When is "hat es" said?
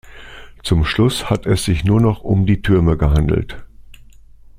1.29-1.63